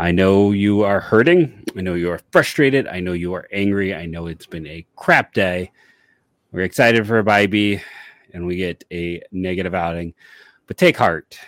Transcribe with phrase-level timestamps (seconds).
[0.00, 1.62] I know you are hurting.
[1.76, 2.86] I know you are frustrated.
[2.86, 3.94] I know you are angry.
[3.94, 5.70] I know it's been a crap day.
[6.52, 7.82] We're excited for a Bibee
[8.32, 10.14] and we get a negative outing.
[10.66, 11.38] But take heart.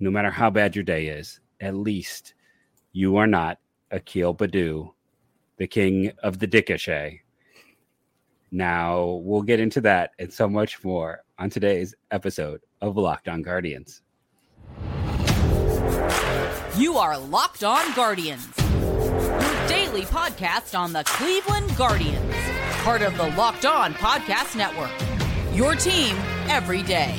[0.00, 2.34] No matter how bad your day is, at least
[2.92, 3.58] you are not
[3.90, 4.92] Akil Baddoo,
[5.56, 7.22] the king of the Dickashay.
[8.50, 13.40] Now we'll get into that and so much more on today's episode of Locked On
[13.40, 14.02] Guardians.
[16.78, 22.34] You are Locked On Guardians, your daily podcast on the Cleveland Guardians,
[22.82, 24.90] part of the Locked On Podcast Network.
[25.54, 26.16] Your team
[26.48, 27.14] every day.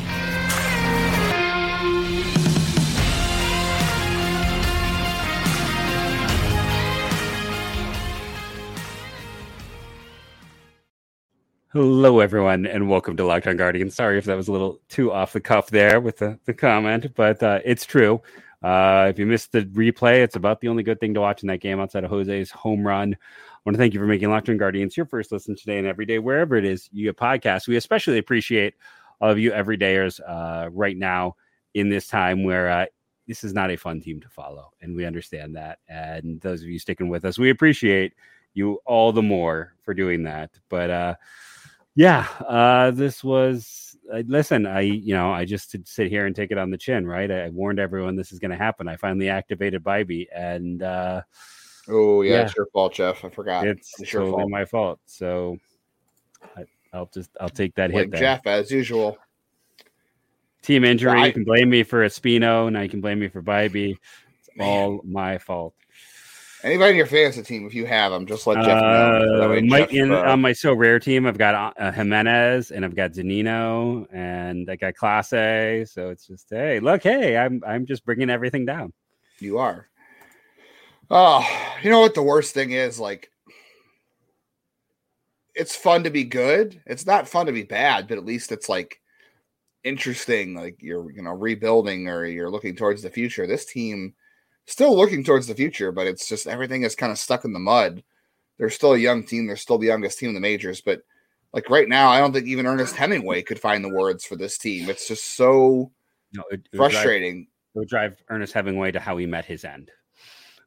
[11.73, 13.93] Hello, everyone, and welcome to Locked On Guardians.
[13.93, 17.13] Sorry if that was a little too off the cuff there with the, the comment,
[17.13, 18.19] but uh, it's true.
[18.63, 21.47] Uh, if you missed the replay, it's about the only good thing to watch in
[21.47, 23.13] that game outside of Jose's home run.
[23.13, 25.87] I want to thank you for making Locked On Guardians your first listen today and
[25.87, 27.67] every day, wherever it is you get podcasts.
[27.67, 28.75] We especially appreciate
[29.19, 31.35] all of you everydayers uh, right now
[31.73, 32.85] in this time where uh,
[33.27, 35.79] this is not a fun team to follow, and we understand that.
[35.89, 38.13] And those of you sticking with us, we appreciate
[38.53, 40.51] you all the more for doing that.
[40.69, 41.15] But uh,
[41.95, 43.92] yeah, uh, this was.
[44.11, 47.07] Uh, listen, I you know I just sit here and take it on the chin,
[47.07, 47.29] right?
[47.29, 48.87] I, I warned everyone this is going to happen.
[48.87, 51.21] I finally activated Bibee, and uh,
[51.87, 53.23] oh yeah, yeah, it's your fault, Jeff.
[53.23, 53.67] I forgot.
[53.67, 54.49] It's, it's totally fault.
[54.49, 54.99] my fault.
[55.05, 55.57] So
[56.57, 56.65] I,
[56.97, 58.11] will just I'll take that hit.
[58.11, 58.19] There.
[58.19, 59.17] Jeff, as usual.
[60.61, 61.19] Team injury.
[61.19, 62.71] I, you can blame me for Espino.
[62.71, 63.97] Now you can blame me for Bibee.
[64.39, 64.67] It's man.
[64.67, 65.73] all my fault.
[66.63, 69.57] Anybody in your fantasy team, if you have them, just let Jeff know.
[69.57, 72.95] Uh, my, Jeff, in, uh, on my Sorare team, I've got uh, Gimenez and I've
[72.95, 75.89] got Zunino and I got Clase.
[75.89, 78.93] So it's just, hey, look, hey, I'm I'm just bringing everything down.
[79.39, 79.89] You are.
[81.11, 81.45] Oh,
[81.81, 82.97] you know what the worst thing is?
[82.97, 83.29] Like,
[85.53, 86.81] it's fun to be good.
[86.85, 89.01] It's not fun to be bad, but at least it's like
[89.83, 90.55] interesting.
[90.55, 93.45] Like you're, you know, rebuilding or you're looking towards the future.
[93.45, 94.13] This team
[94.65, 97.59] still looking towards the future, but it's just everything is kind of stuck in the
[97.59, 98.03] mud.
[98.57, 99.47] They're still a young team.
[99.47, 101.01] They're still the youngest team in the majors, but
[101.53, 104.57] like right now, I don't think even Ernest Hemingway could find the words for this
[104.57, 104.89] team.
[104.89, 105.91] It's just so
[106.33, 107.47] no, it, it frustrating.
[107.75, 109.91] Would drive, it would drive Ernest Hemingway to how he met his end.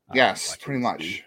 [0.08, 1.24] Uh, yes, pretty much.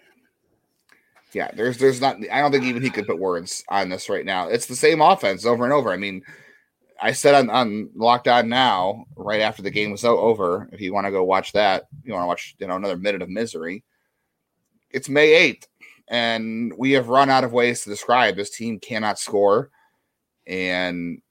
[1.34, 2.18] Yeah, there's there's not.
[2.32, 4.48] I don't think even he could put words on this right now.
[4.48, 5.92] It's the same offense over and over.
[5.92, 6.24] I mean,
[7.02, 10.70] I said on, on Locked On Now right after the game was over.
[10.72, 13.22] If you want to go watch that, you want to watch you know another minute
[13.22, 13.84] of misery.
[14.92, 15.68] It's May eighth,
[16.08, 19.70] and we have run out of ways to describe this team cannot score,
[20.48, 21.22] and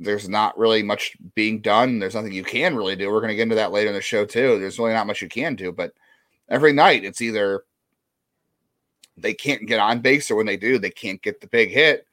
[0.00, 1.98] there's not really much being done.
[1.98, 3.10] There's nothing you can really do.
[3.10, 4.58] We're going to get into that later in the show too.
[4.58, 5.92] There's really not much you can do, but
[6.48, 7.64] every night it's either
[9.16, 12.06] they can't get on base, or when they do, they can't get the big hit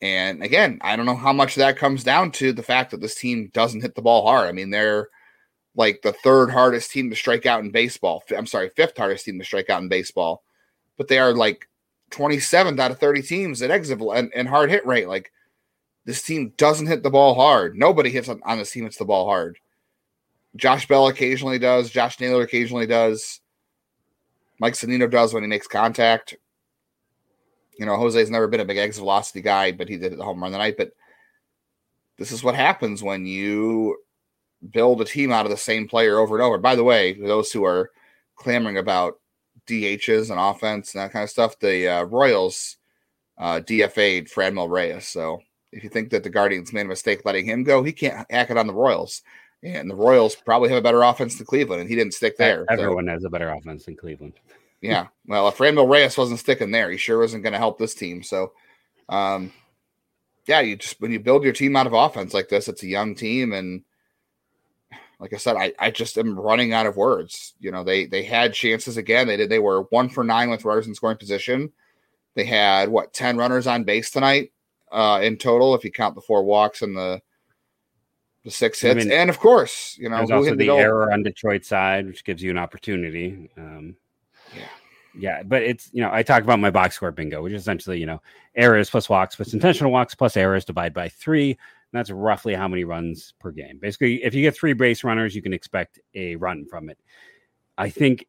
[0.00, 3.16] and again, I don't know how much that comes down to the fact that this
[3.16, 4.48] team doesn't hit the ball hard.
[4.48, 5.08] I mean, they're
[5.74, 8.22] like the third hardest team to strike out in baseball.
[8.36, 10.42] I'm sorry, fifth hardest team to strike out in baseball,
[10.96, 11.68] but they are like
[12.10, 15.08] 27th out of 30 teams at exit and, and hard hit rate.
[15.08, 15.32] Like
[16.04, 17.76] this team doesn't hit the ball hard.
[17.76, 19.58] Nobody hits on, on this team hits the ball hard.
[20.56, 21.90] Josh Bell occasionally does.
[21.90, 23.40] Josh Naylor occasionally does.
[24.58, 26.36] Mike Zunino does when he makes contact.
[27.78, 30.42] You know, Jose's never been a big exit velocity guy, but he did the home
[30.42, 30.76] run tonight.
[30.76, 30.92] But
[32.18, 33.96] this is what happens when you
[34.70, 36.58] build a team out of the same player over and over.
[36.58, 37.90] By the way, those who are
[38.36, 39.20] clamoring about
[39.66, 42.76] DHs and offense and that kind of stuff, the uh, Royals
[43.38, 45.06] uh, DFA'd Franmil Reyes.
[45.06, 45.40] So
[45.72, 48.50] if you think that the Guardians made a mistake letting him go, he can't hack
[48.50, 49.22] it on the Royals.
[49.62, 52.64] And the Royals probably have a better offense than Cleveland, and he didn't stick there.
[52.70, 53.12] Everyone so.
[53.12, 54.34] has a better offense than Cleveland.
[54.80, 55.08] Yeah.
[55.26, 58.22] Well, if Franmil Reyes wasn't sticking there, he sure wasn't going to help this team.
[58.22, 58.52] So,
[59.08, 59.52] um,
[60.46, 62.88] yeah, you just when you build your team out of offense like this, it's a
[62.88, 63.82] young team, and
[65.20, 67.54] like I said, I, I just am running out of words.
[67.60, 69.26] You know, they they had chances again.
[69.26, 69.50] They did.
[69.50, 71.72] They were one for nine with runners in scoring position.
[72.34, 74.52] They had what ten runners on base tonight
[74.90, 77.20] uh, in total, if you count the four walks and the
[78.44, 81.22] the six hits, I mean, and of course, you know, there's also the, error on
[81.22, 83.50] Detroit side, which gives you an opportunity.
[83.56, 83.96] Um.
[85.18, 87.98] Yeah, but it's you know I talk about my box score bingo, which is essentially
[87.98, 88.22] you know
[88.54, 91.50] errors plus walks plus intentional walks plus errors divided by three.
[91.50, 93.78] And that's roughly how many runs per game.
[93.80, 96.98] Basically, if you get three base runners, you can expect a run from it.
[97.78, 98.26] I think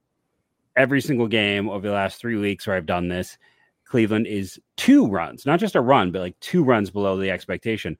[0.75, 3.37] every single game over the last three weeks where I've done this,
[3.83, 7.97] Cleveland is two runs, not just a run, but like two runs below the expectation.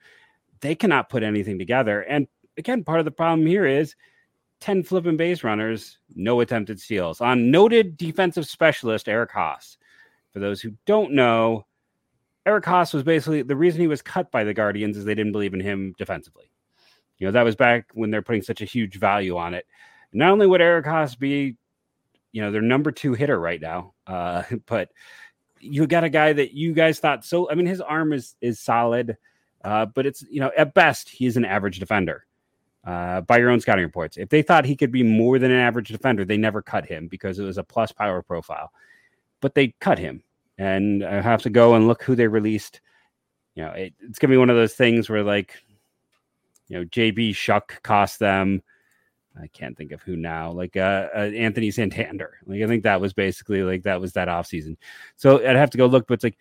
[0.62, 2.02] They cannot put anything together.
[2.02, 2.28] And
[2.58, 3.96] again, part of the problem here is
[4.60, 7.22] 10 flipping base runners, no attempted steals.
[7.22, 9.78] On noted defensive specialist Eric Haase.
[10.32, 11.66] For those who don't know,
[12.46, 15.32] Eric Haase was basically the reason he was cut by the Guardians is they didn't
[15.32, 16.52] believe in him defensively.
[17.18, 19.66] You know, that was back when they're putting such a huge value on it.
[20.14, 21.58] Not only would Eric Haase be,
[22.32, 24.90] you know, their number two hitter right now, uh, but
[25.60, 27.50] you got a guy that you guys thought so.
[27.50, 29.18] I mean, his arm is is solid,
[29.64, 32.26] uh, but it's you know at best he's an average defender.
[32.86, 35.60] Uh, by your own scouting reports, if they thought he could be more than an
[35.60, 38.72] average defender, they never cut him because it was a plus power profile.
[39.42, 40.24] But they cut him,
[40.58, 42.80] and I have to go and look who they released.
[43.56, 45.56] You know, it, it's gonna be one of those things where like,
[46.68, 48.62] you know, JB Shuck cost them
[49.42, 52.38] I can't think of who now, like uh, uh, Anthony Santander.
[52.46, 54.78] Like I think that was basically like that was that offseason.
[55.16, 56.38] So I'd have to go look, but it's like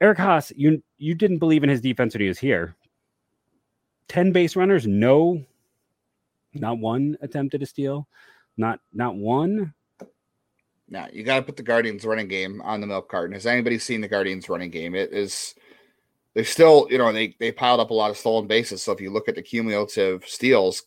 [0.00, 2.74] Eric Haase, you you didn't believe in his defense when he was here.
[4.08, 5.44] 10 base runners, no,
[6.54, 8.08] not one attempted a steal,
[8.56, 9.74] not not one.
[10.88, 13.34] Now you got to put the Guardians running game on the milk carton.
[13.34, 14.94] Has anybody seen the Guardians running game?
[14.94, 15.54] It is
[16.34, 18.82] they still, you know, they they piled up a lot of stolen bases.
[18.82, 20.82] So if you look at the cumulative steals,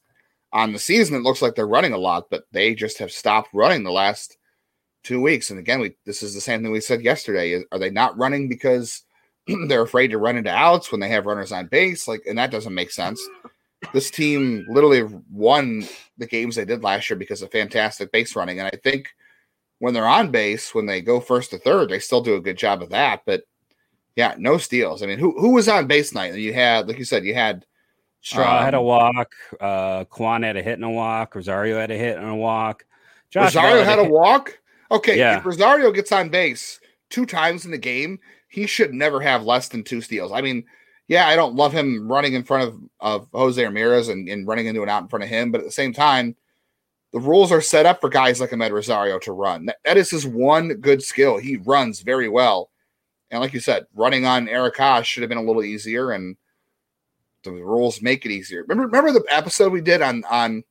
[0.53, 3.49] on the season, it looks like they're running a lot, but they just have stopped
[3.53, 4.37] running the last
[5.03, 5.49] two weeks.
[5.49, 7.63] And again, we this is the same thing we said yesterday.
[7.71, 9.01] Are they not running because
[9.67, 12.07] they're afraid to run into outs when they have runners on base?
[12.07, 13.19] Like, and that doesn't make sense.
[13.91, 15.87] This team literally won
[16.17, 18.59] the games they did last year because of fantastic base running.
[18.59, 19.09] And I think
[19.79, 22.57] when they're on base, when they go first to third, they still do a good
[22.57, 23.23] job of that.
[23.25, 23.43] But
[24.15, 25.03] yeah, no steals.
[25.03, 26.35] I mean, who who was on base night?
[26.35, 27.65] You had, like you said, you had
[28.21, 29.33] Straw um, had a walk.
[29.59, 31.35] Uh, Kwan had a hit and a walk.
[31.35, 32.85] Rosario had a hit and a walk.
[33.29, 34.59] Josh Rosario had a, a walk.
[34.91, 35.37] Okay, yeah.
[35.37, 39.67] if Rosario gets on base two times in the game, he should never have less
[39.67, 40.31] than two steals.
[40.31, 40.63] I mean,
[41.13, 44.65] yeah, I don't love him running in front of, of Jose Ramirez and, and running
[44.65, 46.35] into an out in front of him, but at the same time,
[47.11, 49.67] the rules are set up for guys like Amed Rosario to run.
[49.67, 51.37] that, that is his one good skill.
[51.37, 52.71] He runs very well.
[53.29, 56.09] And like you said, running on Eric Haase should have been a little easier.
[56.09, 56.35] And
[57.43, 58.63] the rules make it easier.
[58.63, 60.63] Remember, remember the episode we did on on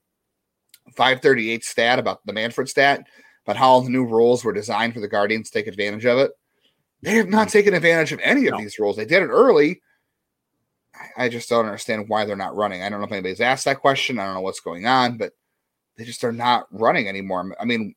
[0.97, 3.07] 538 stat about the Manfred stat
[3.45, 6.19] about how all the new rules were designed for the Guardians to take advantage of
[6.19, 6.33] it.
[7.03, 7.53] They have not mm-hmm.
[7.53, 8.59] taken advantage of any of no.
[8.59, 8.97] these rules.
[8.97, 9.81] They did it early.
[11.17, 12.83] I, just don't understand why they're not running.
[12.83, 14.19] I don't know if anybody's asked that question.
[14.19, 15.33] I don't know what's going on, but
[15.97, 17.55] they just are not running anymore.
[17.61, 17.95] I mean,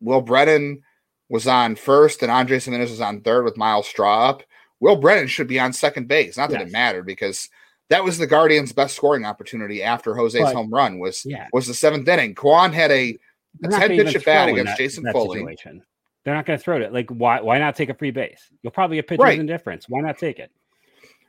[0.00, 0.82] Will Brennan
[1.28, 4.42] was on first and Andres Gimenez was on third with Myles Straw up.
[4.80, 6.36] Will Brennan should be on second base.
[6.36, 6.68] Not that yes.
[6.68, 7.48] it mattered because–
[7.90, 11.48] that was the Guardians' best scoring opportunity after Jose's but, home run was yeah.
[11.52, 12.34] was the seventh inning.
[12.34, 13.16] Kwan had a,
[13.62, 15.40] a ten pitch at bat against that, Jason Foley.
[15.40, 15.82] Situation.
[16.24, 16.92] They're not going to throw it.
[16.92, 17.40] Like why?
[17.40, 18.50] Why not take a free base?
[18.62, 19.38] You'll probably get pitchers right.
[19.38, 19.86] in difference.
[19.88, 20.50] Why not take it?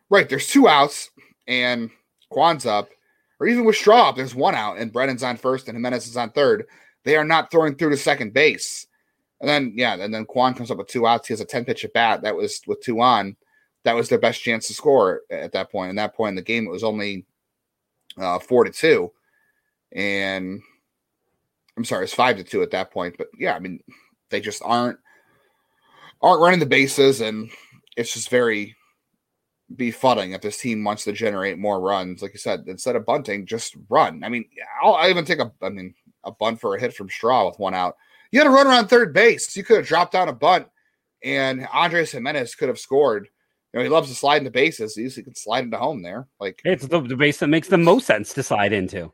[0.09, 0.29] Right.
[0.29, 1.09] There's two outs
[1.47, 1.89] and
[2.29, 2.89] Kwan's up,
[3.39, 6.17] or even with Straw up, there's one out and Brennan's on first and Gimenez is
[6.17, 6.65] on third.
[7.03, 8.87] They are not throwing through to second base.
[9.41, 11.27] And then yeah, and then Kwan comes up with two outs.
[11.27, 12.21] He has a ten pitch at bat.
[12.21, 13.35] That was with two on
[13.85, 15.89] that was their best chance to score at that point.
[15.89, 17.25] And that point in the game, it was only
[18.17, 19.11] uh, four to two,
[19.93, 20.61] and
[21.77, 23.15] I'm sorry, it's five to two at that point.
[23.17, 23.79] But yeah, I mean,
[24.29, 24.97] they just aren't
[26.21, 27.49] aren't running the bases, and
[27.95, 28.75] it's just very
[29.73, 32.21] befuddling if this team wants to generate more runs.
[32.21, 34.23] Like you said, instead of bunting, just run.
[34.23, 34.45] I mean,
[34.81, 37.59] I'll I even take a I mean a bunt for a hit from Straw with
[37.59, 37.95] one out.
[38.31, 39.55] You had a runner on third base.
[39.55, 40.67] You could have dropped down a bunt,
[41.23, 43.27] and Andres Gimenez could have scored
[43.73, 44.95] You know, he loves to slide into bases.
[44.95, 46.27] He can slide into home there.
[46.39, 49.11] Like it's the, the base that makes the most sense to slide into.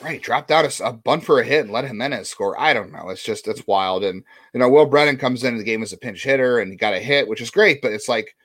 [0.00, 2.58] Right, dropped out a, a bunt for a hit and let Gimenez score.
[2.58, 3.08] I don't know.
[3.08, 4.04] It's just it's wild.
[4.04, 4.22] And
[4.54, 6.94] you know, Will Brennan comes into the game as a pinch hitter and he got
[6.94, 7.82] a hit, which is great.
[7.82, 8.36] But it's like,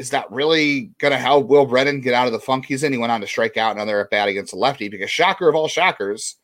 [0.00, 2.92] is that really going to help Will Brennan get out of the funk he's in?
[2.94, 5.54] He went on to strike out another at bat against a lefty because shocker of
[5.54, 6.36] all shockers,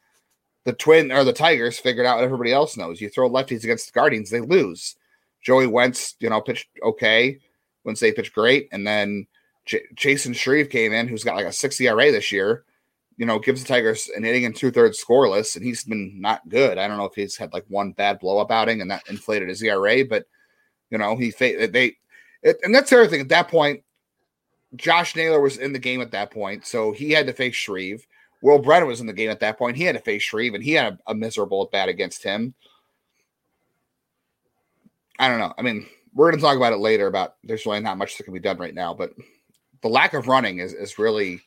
[0.64, 3.00] the twin or the Tigers figured out what everybody else knows.
[3.00, 4.96] You throw lefties against the Guardians, they lose.
[5.42, 7.38] Joey Wentz, you know, pitched okay.
[7.84, 9.26] Wednesday pitched great, and then
[9.64, 12.64] J- Chasen Shreve came in, who's got like a six ERA this year.
[13.16, 16.46] You know, gives the Tigers an inning and two thirds scoreless, and he's been not
[16.50, 16.76] good.
[16.76, 19.48] I don't know if he's had like one bad blow up outing and that inflated
[19.48, 20.26] his ERA, but
[20.90, 21.96] you know he they
[22.42, 23.20] it, and that's the other thing.
[23.20, 23.82] At that point,
[24.74, 28.06] Josh Naylor was in the game at that point, so he had to face Shreve.
[28.42, 29.76] Will Brennan was in the game at that point.
[29.76, 32.54] He had to face Shreve, and he had a, a miserable at bat against him.
[35.18, 35.54] I don't know.
[35.56, 37.06] I mean, we're going to talk about it later.
[37.06, 39.12] About there's really not much that can be done right now, but
[39.82, 41.40] the lack of running is is really.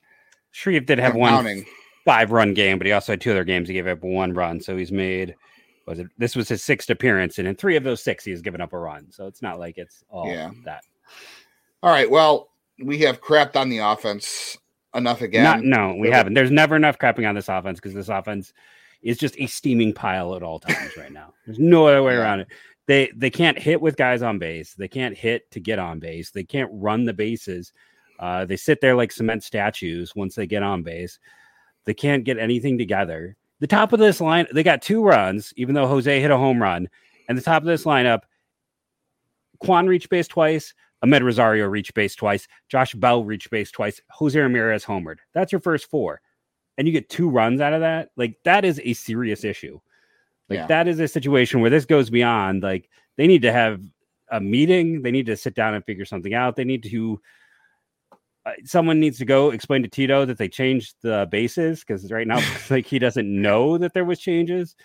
[0.51, 1.65] Shreve did have one
[2.05, 3.67] five run game, but he also had two other games.
[3.67, 5.35] He gave up one run, so he's made.
[5.89, 6.07] Was it?
[6.17, 8.73] This was his sixth appearance, and in three of those six, he has given up
[8.73, 9.11] a run.
[9.11, 10.51] So it's not like it's all yeah.
[10.65, 10.83] that.
[11.83, 12.09] All right.
[12.09, 12.49] Well,
[12.83, 14.57] we have crapped on the offense
[14.95, 15.43] enough again.
[15.43, 16.33] Not, no, we haven't.
[16.33, 18.53] There's never enough crapping on this offense because this offense,
[19.01, 21.33] is just a steaming pile at all times right now.
[21.45, 22.47] There's no other way around it.
[22.85, 24.73] They they can't hit with guys on base.
[24.73, 26.31] They can't hit to get on base.
[26.31, 27.71] They can't run the bases.
[28.19, 31.19] Uh, they sit there like cement statues once they get on base.
[31.85, 33.37] They can't get anything together.
[33.59, 36.61] The top of this line, they got two runs, even though Jose hit a home
[36.61, 36.87] run.
[37.27, 38.21] And the top of this lineup,
[39.59, 40.73] Kwan reached base twice,
[41.03, 45.17] Amed Rosario reached base twice, Josh Bell reached base twice, Jose Ramirez homered.
[45.33, 46.21] That's your first four.
[46.77, 48.09] And you get two runs out of that.
[48.15, 49.79] Like that is a serious issue.
[50.49, 50.67] Like Yeah.
[50.67, 53.81] that is a situation where this goes beyond like they need to have
[54.31, 55.01] a meeting.
[55.01, 56.55] They need to sit down and figure something out.
[56.55, 57.21] They need to
[58.65, 62.39] someone needs to go explain to Tito that they changed the bases because right now
[62.69, 64.75] like he doesn't know that there was changes.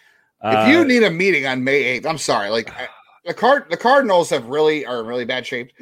[0.43, 2.51] If you Uh, need a meeting on May eighth, I'm sorry.
[2.51, 2.89] Like I-
[3.25, 5.73] the card, the Cardinals have really are in really bad shape,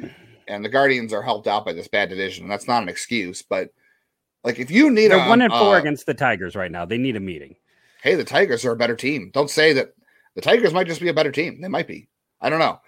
[0.47, 2.47] and the Guardians are helped out by this bad division.
[2.47, 3.67] That's not an excuse, but
[4.45, 6.85] like if you need they're a one and four uh, against the Tigers right now.
[6.85, 7.55] They need a meeting.
[8.01, 9.29] hey, the Tigers are a better team.
[9.33, 9.89] Don't say that
[10.35, 11.59] the Tigers might just be a better team.
[11.59, 12.07] They might be.
[12.39, 12.79] I don't know.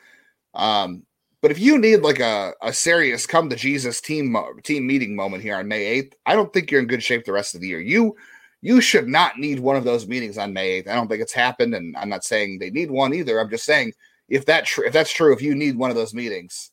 [0.53, 1.03] Um,
[1.45, 5.15] but if you need like a, a serious come to Jesus team mo- team meeting
[5.15, 7.61] moment here on May 8th, I don't think you're in good shape the rest of
[7.61, 7.79] the year.
[7.79, 8.15] You
[8.63, 10.87] you should not need one of those meetings on May 8th.
[10.87, 13.39] I don't think it's happened, and I'm not saying they need one either.
[13.39, 13.93] I'm just saying
[14.27, 16.71] if that tr- if that's true, if you need one of those meetings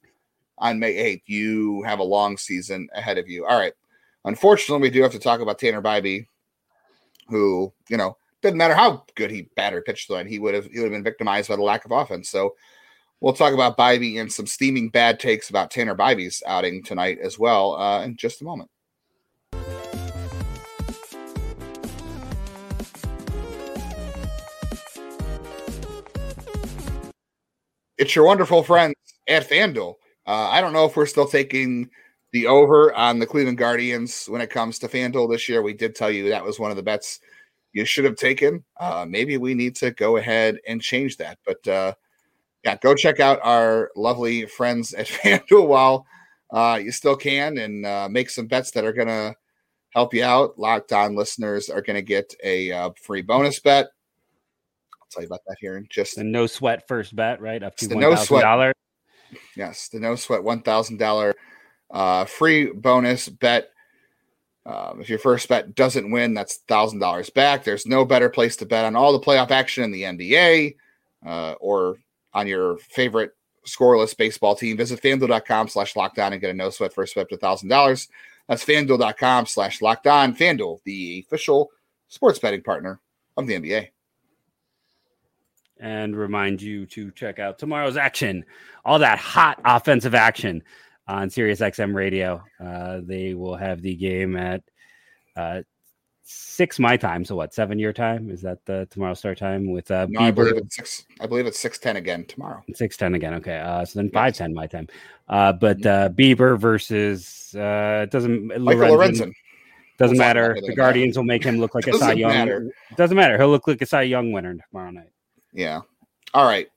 [0.56, 3.44] on May 8th, you have a long season ahead of you.
[3.44, 3.74] All right.
[4.24, 6.28] Unfortunately, we do have to talk about Tanner Bibee,
[7.28, 10.78] who, you know, didn't matter how good he batted pitched tonight, he would have he
[10.78, 12.30] would have been victimized by the lack of offense.
[12.30, 12.54] So
[13.22, 17.38] we'll talk about Bibee and some steaming bad takes about Tanner Bibee's outing tonight as
[17.38, 18.68] well uh, in just a moment.
[27.96, 28.96] It's your wonderful friends
[29.28, 29.94] at FanDuel.
[30.26, 31.88] Uh, I don't know if we're still taking
[32.32, 35.62] the over on the Cleveland Guardians when it comes to FanDuel this year.
[35.62, 37.20] We did tell you that was one of the bets
[37.72, 38.64] you should have taken.
[38.80, 41.38] Uh, maybe we need to go ahead and change that.
[41.46, 41.94] But uh,
[42.64, 46.06] yeah, go check out our lovely friends at FanDuel while
[46.52, 49.34] uh, you still can and uh, make some bets that are going to
[49.90, 50.58] help you out.
[50.58, 53.86] Locked on listeners are going to get a uh, free bonus bet.
[55.00, 57.62] I'll tell you about that here in just The no sweat first bet, right?
[57.62, 58.42] Up to the no sweat.
[58.42, 58.74] dollars.
[59.56, 61.34] Yes, the no sweat one thousand dollar
[61.90, 63.70] uh, free bonus bet.
[64.64, 67.64] Um, if your first bet doesn't win, that's thousand dollars back.
[67.64, 70.76] There's no better place to bet on all the playoff action in the NBA
[71.26, 71.96] uh, or
[72.34, 73.32] on your favorite
[73.66, 74.76] scoreless baseball team.
[74.76, 78.08] Visit fanduel.com slash lockedon and get a no sweat first bet to thousand dollars.
[78.48, 80.36] That's fanduel.com slash lockedon.
[80.36, 81.70] Fanduel, the official
[82.08, 83.00] sports betting partner
[83.36, 83.88] of the NBA.
[85.80, 88.44] and remind you to check out tomorrow's action,
[88.84, 90.62] all that hot offensive action
[91.08, 92.42] on Sirius XM radio.
[92.64, 94.62] Uh, they will have the game at
[95.36, 95.62] uh,
[96.22, 97.24] six my time.
[97.24, 98.30] So what, seven your time?
[98.30, 101.04] Is that the tomorrow start time with uh, No, I believe it's six.
[101.20, 102.62] I believe it's six ten again tomorrow.
[102.74, 103.34] Six ten again.
[103.34, 104.88] Okay, uh, so then five ten my time.
[105.28, 108.64] Uh, but uh, Bieber versus uh, it doesn't Mm-hmm.
[108.64, 109.32] Michael Lorenzen- Lorenzen.
[109.98, 110.48] doesn't matter.
[110.50, 110.76] really The matter.
[110.76, 112.30] Guardians will make him look like a Cy Young.
[112.32, 112.70] matter.
[112.96, 113.38] Doesn't matter.
[113.38, 115.10] He'll look like a Cy Young winner tomorrow night.
[115.52, 115.80] Yeah.
[116.34, 116.68] All right.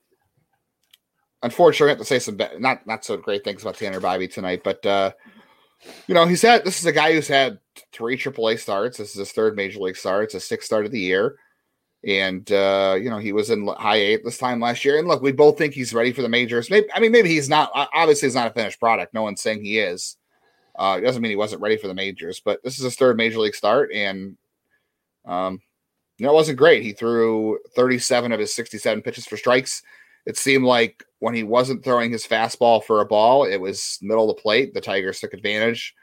[1.42, 4.26] Unfortunately, I have to say some ba- not not so great things about Tanner Bobby
[4.26, 5.12] tonight, but uh,
[6.06, 7.58] you know he's had this is a guy who's had
[7.92, 8.98] three AAA starts.
[8.98, 10.24] This is his third major league start.
[10.24, 11.36] It's a sixth start of the year,
[12.06, 14.98] and uh, you know he was in High-A this time last year.
[14.98, 16.70] And look, we both think he's ready for the majors.
[16.70, 17.70] Maybe I mean maybe he's not.
[17.74, 19.14] Obviously, he's not a finished product.
[19.14, 20.16] No one's saying he is.
[20.78, 23.16] Uh, it doesn't mean he wasn't ready for the majors, but this is his third
[23.16, 24.36] major league start, and
[25.24, 25.60] um,
[26.18, 26.82] you know, it wasn't great.
[26.82, 29.82] He threw 37 of his 67 pitches for strikes.
[30.26, 34.28] It seemed like when he wasn't throwing his fastball for a ball, it was middle
[34.28, 34.74] of the plate.
[34.74, 35.94] The Tigers took advantage,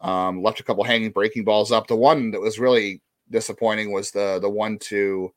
[0.00, 1.86] um, left a couple hanging breaking balls up.
[1.86, 3.00] The one that was really
[3.30, 5.32] disappointing was the the one to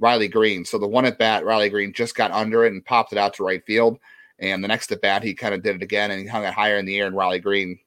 [0.00, 0.64] Riley Greene.
[0.64, 3.34] So the one at bat, Riley Greene just got under it and popped it out
[3.34, 3.98] to right field.
[4.40, 6.52] And the next at bat, he kind of did it again and he hung it
[6.54, 7.78] higher in the air, and Riley Greene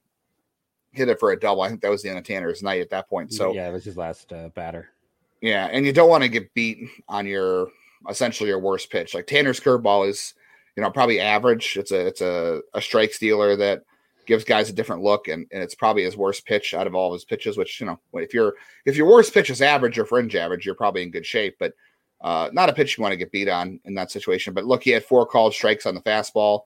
[0.91, 1.61] hit it for a double.
[1.61, 3.33] I think that was the end of Tanner's night at that point.
[3.33, 4.89] So yeah, it was his last uh, batter.
[5.41, 7.67] yeah, and you don't want to get beat on your
[8.09, 9.13] essentially your worst pitch.
[9.13, 10.33] Like Tanner's curveball is,
[10.75, 11.77] you know, probably average.
[11.77, 13.83] It's a it's a, a strike stealer that
[14.25, 17.07] gives guys a different look, and, and it's probably his worst pitch out of all
[17.07, 17.57] of his pitches.
[17.57, 18.55] Which you know, if your
[18.85, 21.55] if your worst pitch is average or fringe average, you're probably in good shape.
[21.59, 21.73] But
[22.21, 24.53] uh, not a pitch you want to get beat on in that situation.
[24.53, 26.61] But look, he had four called strikes on the fastball.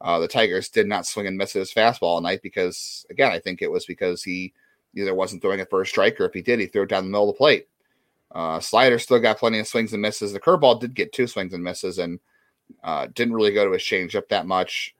[0.00, 3.38] Uh, the Tigers did not swing and miss his fastball all night because, again, I
[3.38, 4.52] think it was because he
[4.94, 7.30] either wasn't throwing a strike or if he did, he threw it down the middle
[7.30, 7.68] of the plate.
[8.36, 10.32] Uh, slider still got plenty of swings and misses.
[10.32, 12.20] The curveball did get two swings and misses and
[12.84, 14.94] uh, didn't really go to his changeup that much.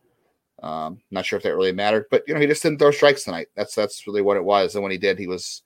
[0.62, 3.24] Um, not sure if that really mattered, but you know he just didn't throw strikes
[3.24, 3.48] tonight.
[3.54, 4.74] That's that's really what it was.
[4.74, 5.62] And when he did, he was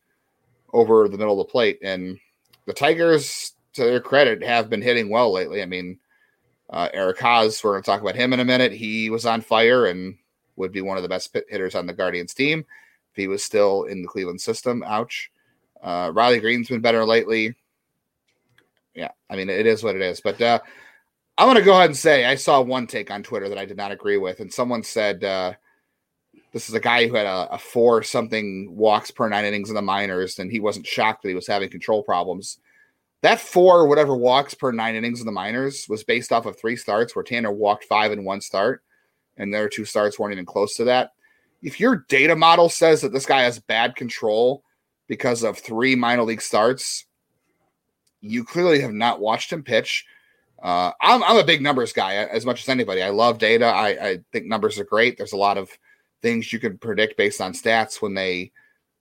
[0.72, 1.78] over the middle of the plate.
[1.80, 2.18] And
[2.66, 5.62] the Tigers to their credit, have been hitting well lately.
[5.62, 5.98] I mean,
[6.70, 8.72] uh, Eric Haase, we're going to talk about him in a minute.
[8.72, 10.16] He was on fire and
[10.56, 13.84] would be one of the best hitters on the Guardians team if he was still
[13.84, 14.82] in the Cleveland system.
[14.84, 15.30] Ouch.
[15.82, 17.54] Uh, Riley Greene's been better lately.
[19.00, 20.20] Yeah, I mean, it is what it is.
[20.20, 20.58] But uh,
[21.38, 23.64] I'm going to go ahead and say I saw one take on Twitter that I
[23.64, 24.40] did not agree with.
[24.40, 25.54] And someone said, uh,
[26.52, 29.74] this is a guy who had a, a, four something walks per nine innings in
[29.74, 32.58] the minors, and he wasn't shocked that he was having control problems.
[33.22, 36.76] That four, whatever walks per nine innings in the minors, was based off of three
[36.76, 38.82] starts where Tanner walked five in one start,
[39.38, 41.12] and their two starts weren't even close to that.
[41.62, 44.62] If your data model says that this guy has bad control
[45.08, 47.06] because of three minor league starts,
[48.20, 50.06] you clearly have not watched him pitch.
[50.62, 53.02] Uh, I'm, I'm a big numbers guy as much as anybody.
[53.02, 53.66] I love data.
[53.66, 55.16] I, I think numbers are great.
[55.16, 55.70] There's a lot of
[56.22, 58.52] things you can predict based on stats when they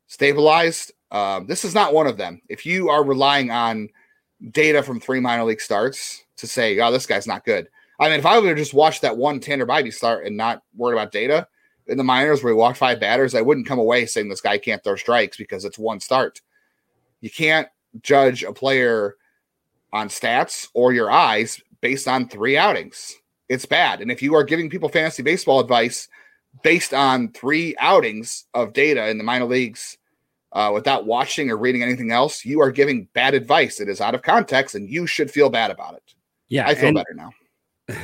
[0.08, 0.94] stabilized.
[1.12, 2.42] Um, this is not one of them.
[2.48, 3.90] If you are relying on
[4.52, 7.68] data from three minor league starts to say, oh, this guy's not good.
[8.00, 10.64] I mean, if I would have just watched that one Tanner Bibee start and not
[10.76, 11.48] worried about data
[11.88, 14.58] in the minors where he walked five batters, I wouldn't come away saying this guy
[14.58, 16.40] can't throw strikes because it's one start.
[17.20, 17.68] You can't
[18.02, 19.16] judge a player
[19.92, 23.16] on stats or your eyes based on three outings.
[23.48, 24.02] It's bad.
[24.02, 26.08] And if you are giving people fantasy baseball advice
[26.64, 29.98] based on three outings of data in the minor leagues
[30.52, 33.80] uh, without watching or reading anything else, you are giving bad advice.
[33.80, 36.04] It is out of context, and you should feel bad about it.
[36.48, 37.32] Yeah, I feel better now.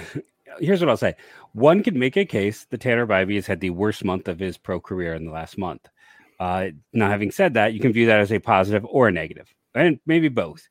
[0.60, 1.16] Here's what I'll say:
[1.54, 4.58] one could make a case that Tanner Bibee has had the worst month of his
[4.58, 5.88] pro career in the last month.
[6.40, 9.54] Uh, now, having said that, you can view that as a positive or a negative,
[9.76, 10.68] and maybe both.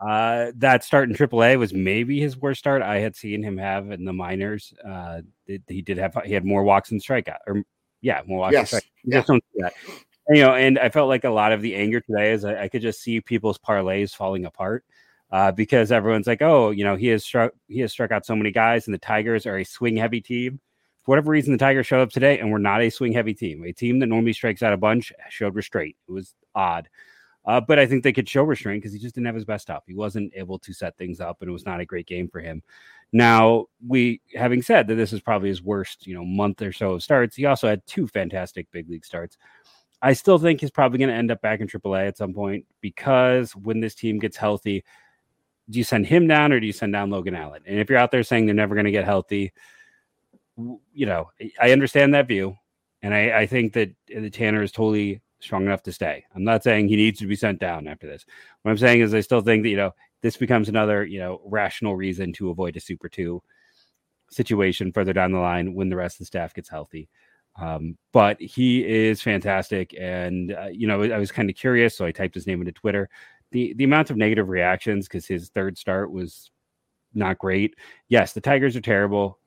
[0.00, 3.90] Uh, that start in AAA was maybe his worst start I had seen him have
[3.90, 4.74] in the minors.
[4.84, 7.62] Uh, it, he did have he had more walks and strikeout, or
[8.02, 8.72] yeah, more walks yes.
[8.72, 8.90] and strikeout.
[9.04, 9.18] Yeah.
[9.18, 9.74] Just don't see that.
[10.28, 12.64] And, you know, and I felt like a lot of the anger today is I,
[12.64, 14.84] I could just see people's parlays falling apart
[15.30, 18.36] uh, because everyone's like, oh, you know, he has struck he has struck out so
[18.36, 20.60] many guys, and the Tigers are a swing heavy team.
[21.04, 23.64] For whatever reason, the Tigers showed up today, and we're not a swing heavy team.
[23.64, 25.96] A team that normally strikes out a bunch showed restraint.
[26.08, 26.88] It was odd.
[27.46, 29.62] Uh, but I think they could show restraint because he just didn't have his best
[29.62, 29.84] stuff.
[29.86, 32.40] He wasn't able to set things up, and it was not a great game for
[32.40, 32.62] him.
[33.12, 36.92] Now, we having said that this is probably his worst, you know, month or so
[36.92, 37.36] of starts.
[37.36, 39.38] He also had two fantastic big league starts.
[40.02, 42.66] I still think he's probably going to end up back in AAA at some point
[42.80, 44.84] because when this team gets healthy,
[45.70, 47.62] do you send him down or do you send down Logan Allen?
[47.64, 49.52] And if you're out there saying they're never going to get healthy,
[50.92, 51.30] you know,
[51.60, 52.56] I understand that view,
[53.02, 56.24] and I, I think that the Tanner is totally strong enough to stay.
[56.34, 58.24] I'm not saying he needs to be sent down after this.
[58.62, 61.40] What I'm saying is I still think that, you know, this becomes another, you know,
[61.44, 63.42] rational reason to avoid a super two
[64.30, 67.08] situation further down the line when the rest of the staff gets healthy.
[67.60, 69.94] Um, but he is fantastic.
[69.98, 71.96] And, uh, you know, I was kind of curious.
[71.96, 73.08] So I typed his name into Twitter.
[73.52, 76.50] The, the amount of negative reactions because his third start was
[77.14, 77.76] not great.
[78.08, 79.38] Yes, the Tigers are terrible.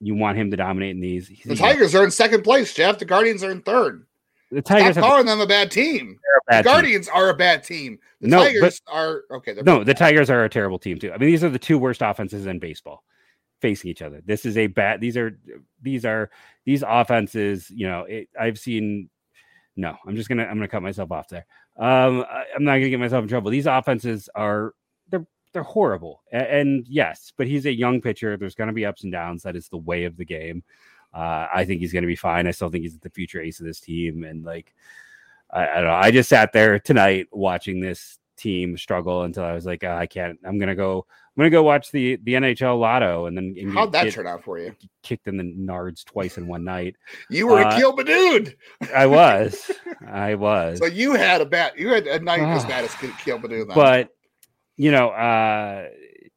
[0.00, 1.32] You want him to dominate in these.
[1.44, 2.98] The Tigers are in second place, Jeff.
[2.98, 4.06] The Guardians are in third.
[4.50, 6.18] The Tigers Stop calling them a bad team.
[6.36, 7.16] A bad the Guardians team.
[7.16, 7.98] are a bad team.
[8.20, 9.54] The no, Tigers are okay.
[9.64, 11.12] No, the Tigers are a terrible team too.
[11.12, 13.02] I mean, these are the two worst offenses in baseball
[13.60, 14.22] facing each other.
[14.24, 15.00] This is a bad.
[15.00, 15.38] These are
[15.82, 16.30] these are
[16.64, 17.70] these offenses.
[17.70, 19.10] You know, it, I've seen.
[19.76, 21.46] No, I'm just gonna I'm gonna cut myself off there.
[21.78, 23.50] Um, I, am not gonna get myself in trouble.
[23.50, 24.74] These offenses are
[25.08, 26.22] they're they're horrible.
[26.32, 28.36] And, and yes, but he's a young pitcher.
[28.36, 29.42] There's gonna be ups and downs.
[29.42, 30.62] That is the way of the game.
[31.12, 32.46] Uh, I think he's going to be fine.
[32.46, 34.24] I still think he's the future ace of this team.
[34.24, 34.74] And like,
[35.50, 35.94] I, I, don't know.
[35.94, 40.06] I just sat there tonight watching this team struggle until I was like, oh, I
[40.06, 40.38] can't.
[40.44, 41.06] I'm gonna go.
[41.08, 44.26] I'm gonna go watch the the NHL Lotto, and then and how'd that get, turn
[44.26, 44.74] out for you?
[45.02, 46.96] Kicked in the nards twice in one night.
[47.28, 48.56] You were uh, a Keel dude.
[48.94, 49.70] I was.
[50.06, 50.78] I was.
[50.86, 51.78] So you had a bat.
[51.78, 53.38] You had a night as bad as Keel
[53.74, 54.10] But
[54.76, 55.88] you know, uh,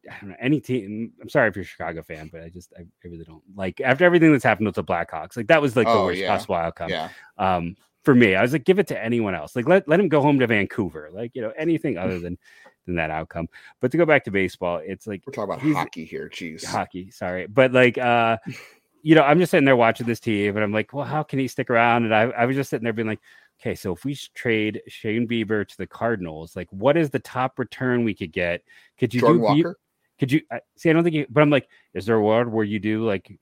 [0.09, 1.11] I don't know any team.
[1.21, 3.81] I'm sorry if you're a Chicago fan, but I just I, I really don't like
[3.81, 5.37] after everything that's happened with the Blackhawks.
[5.37, 6.29] Like that was like the oh, worst yeah.
[6.29, 6.89] possible outcome.
[6.89, 7.09] Yeah.
[7.37, 9.55] Um, for me, I was like, give it to anyone else.
[9.55, 11.09] Like let let him go home to Vancouver.
[11.11, 12.37] Like you know anything other than
[12.85, 13.47] than that outcome.
[13.79, 16.29] But to go back to baseball, it's like we're talking about hockey here.
[16.33, 17.11] Jeez, hockey.
[17.11, 18.37] Sorry, but like uh.
[19.01, 21.39] You know, I'm just sitting there watching this team, and I'm like, "Well, how can
[21.39, 23.21] he stick around?" And I, I was just sitting there being like,
[23.59, 27.59] okay, so if we trade Shane Bieber to the Cardinals, like what is the top
[27.59, 28.61] return we could get?
[28.97, 29.79] Could you Jordan do Walker?
[30.19, 30.41] Could you
[30.75, 30.89] see?
[30.89, 33.39] I don't think you, but I'm like, is there a world where you do like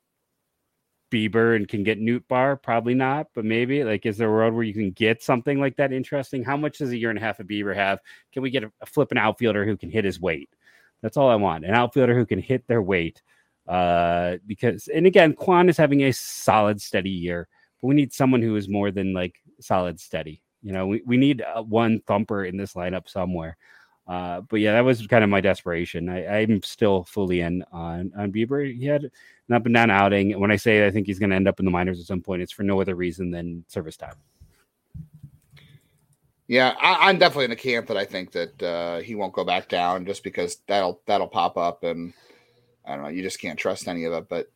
[1.12, 2.62] Bieber and can get Nootbaar?
[2.62, 5.76] Probably not, but maybe like, is there a world where you can get something like
[5.78, 6.44] that interesting?
[6.44, 8.00] How much does a year and a half of Bieber have?
[8.32, 10.50] Can we get a, a flipping outfielder who can hit his weight?
[11.02, 11.66] That's all I want.
[11.66, 13.22] An outfielder who can hit their weight.
[13.68, 17.48] Uh, because and again, Kwan is having a solid, steady year,
[17.82, 20.42] but we need someone who is more than like solid, steady.
[20.62, 23.58] You know, we, we need uh, one thumper in this lineup somewhere.
[24.08, 26.08] Uh, but yeah, that was kind of my desperation.
[26.08, 28.74] I, am still fully in on on Bieber.
[28.74, 30.32] He had an up and down outing.
[30.32, 32.06] And when I say I think he's going to end up in the minors at
[32.06, 34.16] some point, it's for no other reason than service time.
[36.48, 39.44] Yeah, I, am definitely in the camp that I think that uh, he won't go
[39.44, 42.14] back down just because that'll that'll pop up and
[42.86, 43.10] I don't know.
[43.10, 44.30] You just can't trust any of it.
[44.30, 44.48] But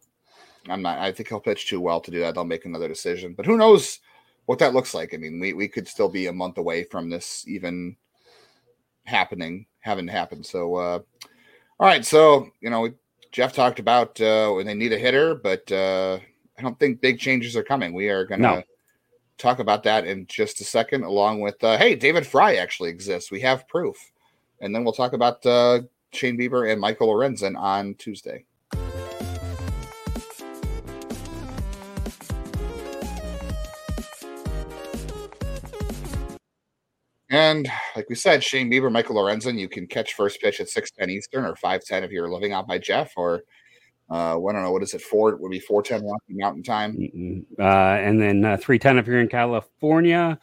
[0.70, 1.00] I'm not.
[1.00, 2.36] I think he'll pitch too well to do that.
[2.36, 3.34] They'll make another decision.
[3.34, 4.00] But who knows
[4.46, 5.14] what that looks like?
[5.14, 7.98] I mean, we we could still be a month away from this even
[9.06, 10.46] happening, having happened.
[10.46, 11.00] So, uh,
[11.80, 12.06] all right.
[12.06, 12.90] So you know,
[13.32, 16.20] Jeff talked about uh, when they need a hitter, but uh,
[16.58, 17.94] I don't think big changes are coming.
[17.94, 18.48] We are going to.
[18.48, 18.64] No
[19.42, 23.32] talk about that in just a second, along with uh, hey, David Fry actually exists.
[23.32, 23.98] We have proof,
[24.62, 25.82] and then we'll talk about uh,
[26.14, 28.46] Shane Bieber and Michael Lorenzen on Tuesday.
[37.32, 41.16] And like we said, Shane Bieber, Michael Lorenzen, you can catch first pitch at 610
[41.16, 43.44] Eastern or 510 if you're living out by Jeff, or
[44.10, 45.02] uh, well, I don't know what is it.
[45.02, 48.98] Four It would be four ten Rocky Mountain time, uh, and then uh, three ten
[48.98, 50.38] if you're in California,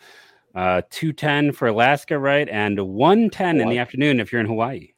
[0.54, 4.46] uh, two ten for Alaska, right, and one ten in the afternoon if you're in
[4.46, 4.94] Hawaii.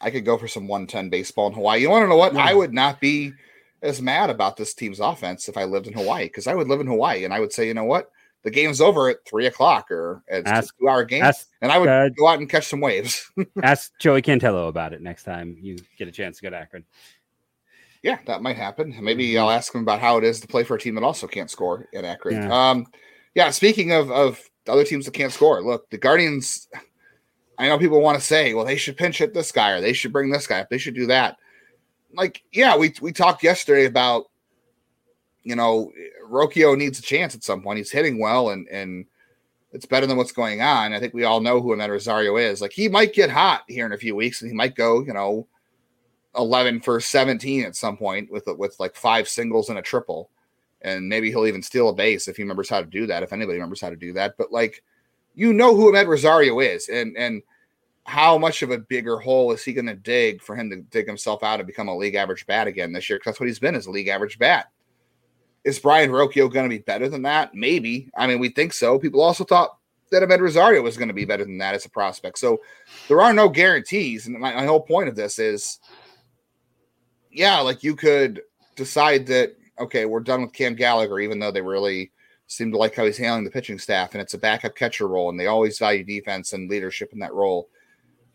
[0.00, 1.80] I could go for some 110 baseball in Hawaii.
[1.80, 2.32] You want to know what?
[2.32, 2.44] Yeah.
[2.44, 3.32] I would not be
[3.82, 6.80] as mad about this team's offense if I lived in Hawaii because I would live
[6.80, 8.12] in Hawaii and I would say, you know what?
[8.44, 11.22] The game's over at three o'clock or it's ask, two hour game.
[11.22, 13.30] Ask, and I would uh, go out and catch some waves.
[13.62, 16.84] ask Joey Cantillo about it next time you get a chance to go to Akron.
[18.02, 18.94] Yeah, that might happen.
[19.00, 19.40] Maybe mm-hmm.
[19.42, 21.50] I'll ask him about how it is to play for a team that also can't
[21.50, 22.42] score in Akron.
[22.42, 22.70] Yeah.
[22.70, 22.86] Um,
[23.34, 23.50] yeah.
[23.50, 26.68] Speaking of of other teams that can't score, look, the Guardians.
[27.60, 29.92] I know people want to say, well, they should pinch hit this guy or they
[29.92, 30.68] should bring this guy up.
[30.70, 31.38] They should do that.
[32.14, 34.26] Like, yeah, we we talked yesterday about,
[35.42, 35.92] you know,
[36.28, 37.78] Rocchio needs a chance at some point.
[37.78, 39.06] He's hitting well and and
[39.72, 40.94] it's better than what's going on.
[40.94, 42.60] I think we all know who Amed Rosario is.
[42.60, 45.12] Like he might get hot here in a few weeks and he might go, you
[45.12, 45.46] know,
[46.36, 50.30] 11 for 17 at some point with with like five singles and a triple
[50.82, 53.32] and maybe he'll even steal a base if he remembers how to do that if
[53.32, 54.82] anybody remembers how to do that but like
[55.34, 57.42] you know who Amed Rosario is and and
[58.04, 61.06] how much of a bigger hole is he going to dig for him to dig
[61.06, 63.58] himself out and become a league average bat again this year because that's what he's
[63.58, 64.70] been as a league average bat
[65.68, 67.54] is Brayan Rocchio going to be better than that?
[67.54, 68.10] Maybe.
[68.16, 68.98] I mean we think so.
[68.98, 69.76] People also thought
[70.10, 72.38] that Amed Rosario was going to be better than that as a prospect.
[72.38, 72.58] So
[73.08, 74.26] there are no guarantees.
[74.26, 75.78] And my, my whole point of this is
[77.30, 78.42] yeah, like you could
[78.76, 82.10] decide that okay, we're done with Cam Gallagher, even though they really
[82.48, 85.30] seem to like how he's handling the pitching staff, and it's a backup catcher role,
[85.30, 87.68] and they always value defense and leadership in that role.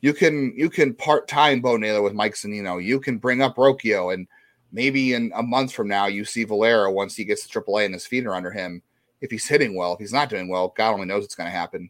[0.02, 2.84] You can you can part time Bo Naylor with Mike Zunino.
[2.84, 4.28] You can bring up Rocchio, and
[4.74, 7.94] maybe in a month from now, you see Valera once he gets to AAA and
[7.94, 8.82] his feet are under him.
[9.22, 11.58] If he's hitting well, if he's not doing well, God only knows what's going to
[11.58, 11.90] happen.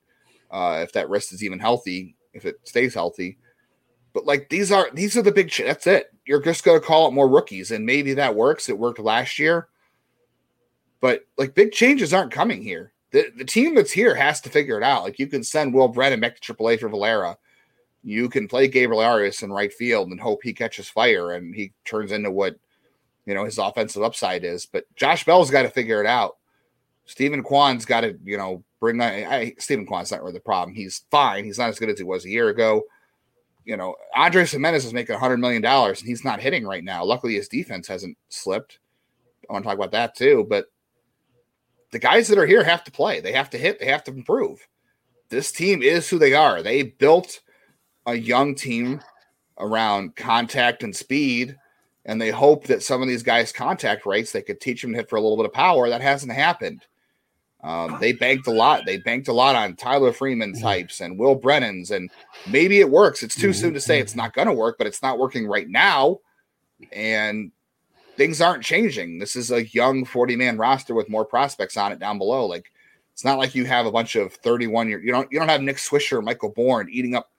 [0.51, 3.39] Uh, if that wrist is even healthy, if it stays healthy,
[4.13, 5.49] but like these are these are the big.
[5.49, 6.13] Ch- that's it.
[6.25, 8.69] You're just going to call it more rookies, and maybe that works.
[8.69, 9.67] It worked last year,
[11.01, 12.93] but like big changes aren't coming here.
[13.09, 15.03] The the team that's here has to figure it out.
[15.03, 17.35] Like you can send Will Brennan back to AAA for Valera.
[18.03, 21.71] You can play Gabriel Arias in right field and hope he catches fire and he
[21.85, 22.57] turns into what
[23.25, 24.65] you know his offensive upside is.
[24.65, 26.37] But Josh Bell's got to figure it out.
[27.05, 29.31] Steven Kwan's got to you know bring that.
[29.31, 30.75] I, Steven Kwan's not really the problem.
[30.75, 31.45] He's fine.
[31.45, 32.83] He's not as good as he was a year ago
[33.65, 37.03] you know, Andres Gimenez is making $100 million and he's not hitting right now.
[37.03, 38.79] Luckily, his defense hasn't slipped.
[39.49, 40.45] I want to talk about that too.
[40.49, 40.65] But
[41.91, 44.11] the guys that are here have to play, they have to hit, they have to
[44.11, 44.67] improve.
[45.29, 46.61] This team is who they are.
[46.61, 47.41] They built
[48.05, 49.01] a young team
[49.57, 51.55] around contact and speed,
[52.05, 54.97] and they hope that some of these guys' contact rates they could teach them to
[54.97, 55.89] hit for a little bit of power.
[55.89, 56.85] That hasn't happened.
[57.63, 58.85] Um, they banked a lot.
[58.85, 60.61] They banked a lot on Tyler Freeman mm-hmm.
[60.61, 62.11] types and Will Brennan's, and
[62.49, 63.23] maybe it works.
[63.23, 63.61] It's too mm-hmm.
[63.61, 66.19] soon to say it's not going to work, but it's not working right now,
[66.91, 67.51] and
[68.17, 69.17] things aren't changing.
[69.17, 72.45] This is a young 40 man roster with more prospects on it down below.
[72.45, 72.71] Like
[73.13, 75.01] it's not like you have a bunch of 31 year.
[75.01, 77.29] You don't you don't have Nick Swisher, Michael Bourn eating up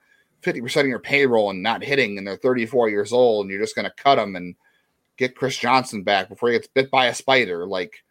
[0.45, 3.61] 50 percent of your payroll and not hitting, and they're 34 years old, and you're
[3.61, 4.55] just going to cut them and
[5.17, 7.65] get Chris Johnson back before he gets bit by a spider.
[7.65, 8.03] Like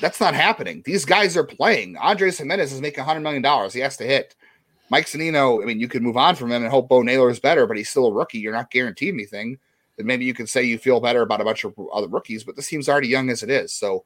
[0.00, 0.82] that's not happening.
[0.84, 1.96] These guys are playing.
[1.96, 3.70] Andres Gimenez is making $100 million.
[3.70, 4.34] He has to hit.
[4.88, 7.40] Mike Zunino, I mean, you could move on from him and hope Bo Naylor is
[7.40, 8.38] better, but he's still a rookie.
[8.38, 9.58] You're not guaranteed anything.
[9.98, 12.54] And maybe you could say you feel better about a bunch of other rookies, but
[12.54, 13.72] this team's already young as it is.
[13.72, 14.04] So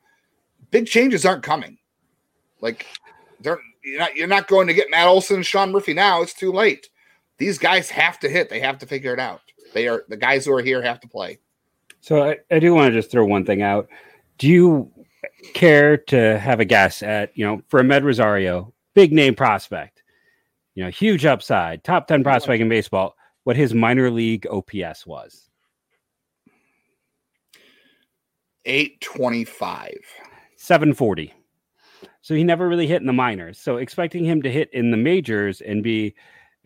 [0.70, 1.78] big changes aren't coming.
[2.60, 2.86] Like,
[3.40, 6.22] they're you're not, you're not going to get Matt Olson and Sean Murphy now.
[6.22, 6.88] It's too late.
[7.40, 8.50] These guys have to hit.
[8.50, 9.40] They have to figure it out.
[9.72, 11.38] They are the guys who are here have to play.
[12.02, 13.88] So I, I do want to just throw one thing out.
[14.36, 14.92] Do you
[15.54, 20.02] care to have a guess at, you know, for Amed Rosario, big name prospect,
[20.74, 25.48] you know, huge upside, top 10 prospect in baseball, what his minor league OPS was.
[28.66, 29.96] 825.
[30.56, 31.32] 740.
[32.20, 33.58] So he never really hit in the minors.
[33.58, 36.14] So expecting him to hit in the majors and be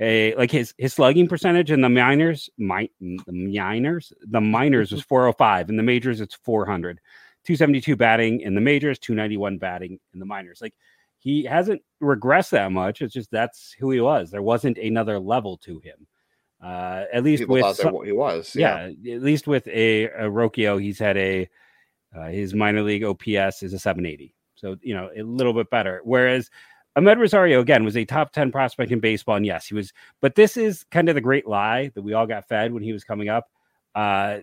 [0.00, 5.02] a like his his slugging percentage in the minors, mi- the minors, the minors was
[5.08, 5.68] 405.
[5.70, 7.00] In the majors, it's 400.
[7.44, 10.60] 272 batting in the majors, 291 batting in the minors.
[10.62, 10.74] Like
[11.18, 13.02] he hasn't regressed that much.
[13.02, 14.30] It's just that's who he was.
[14.30, 16.06] There wasn't another level to him.
[16.62, 18.56] Uh, at least People with some- he was.
[18.56, 18.86] yeah.
[18.86, 21.48] at least with a, a Rocchio, he's had a
[22.16, 24.34] uh, his minor league OPS is a 780.
[24.54, 26.00] So you know a little bit better.
[26.04, 26.48] Whereas
[26.96, 29.92] Amed Rosario again was a top 10 prospect in baseball, and yes, he was.
[30.20, 32.92] But this is kind of the great lie that we all got fed when he
[32.92, 33.50] was coming up.
[33.94, 34.40] Uh,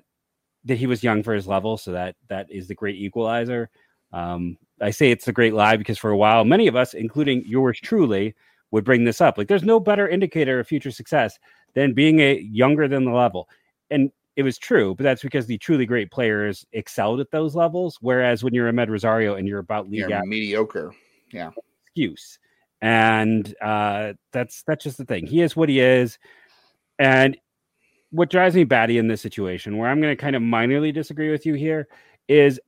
[0.66, 3.70] that he was young for his level, so that that is the great equalizer.
[4.14, 7.44] Um, I say it's the great lie because for a while, many of us, including
[7.46, 8.36] yours truly,
[8.72, 9.38] would bring this up.
[9.38, 11.40] Like, there's no better indicator of future success
[11.74, 13.48] than being a younger than the level.
[13.90, 17.98] And it was true, but that's because the truly great players excelled at those levels.
[18.02, 20.94] Whereas when you're Amed Rosario and you're about league You're mediocre.
[21.32, 21.52] Yeah,
[21.86, 22.40] excuse.
[22.82, 25.28] And uh, that's that's just the thing.
[25.28, 26.18] He is what he is.
[26.98, 27.38] And
[28.12, 31.32] what drives me batty in this situation, where I'm going to kind of minorly disagree
[31.32, 31.88] with you here,
[32.28, 32.60] is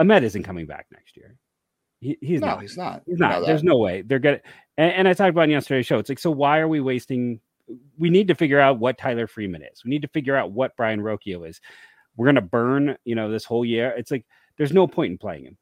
[0.00, 1.36] Amed isn't coming back next year.
[2.00, 2.62] He, he's no, not.
[2.62, 3.02] he's not.
[3.06, 3.46] He's You know not.
[3.46, 4.40] There's no way they're gonna.
[4.76, 5.98] And, and I talked about yesterday's show.
[5.98, 7.40] It's like, so why are we wasting?
[7.98, 9.84] We need to figure out what Tyler Freeman is.
[9.84, 11.60] We need to figure out what Brayan Rocchio is.
[12.16, 13.94] We're gonna burn, you know, this whole year.
[13.96, 14.26] It's like
[14.58, 15.56] there's no point in playing him.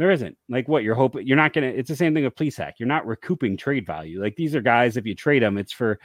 [0.00, 0.38] There isn't.
[0.48, 1.26] Like what you're hoping.
[1.26, 1.66] You're not gonna.
[1.66, 2.78] It's the same thing with Plesac.
[2.78, 4.18] You're not recouping trade value.
[4.18, 4.96] Like these are guys.
[4.96, 6.00] If you trade them, it's for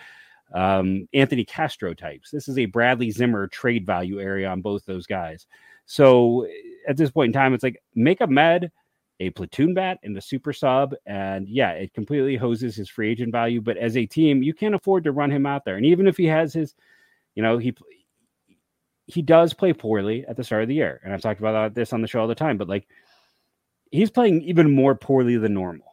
[0.54, 2.30] um, Anthony Castro types.
[2.30, 5.48] This is a Bradley Zimmer trade value area on both those guys.
[5.86, 6.46] So
[6.86, 8.70] at this point in time, it's like make Amed
[9.22, 10.94] a platoon bat and a super sub.
[11.06, 13.62] And yeah, it completely hoses his free agent value.
[13.62, 15.78] But as a team, you can't afford to run him out there.
[15.78, 16.76] And even if he has his,
[17.34, 17.74] you know, he
[19.06, 21.00] he does play poorly at the start of the year.
[21.06, 22.90] And I've talked about this on the show all the time, but like
[23.92, 25.86] he's playing even more poorly than normal.